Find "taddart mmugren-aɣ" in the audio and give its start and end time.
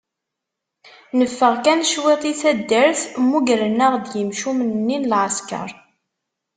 2.41-3.93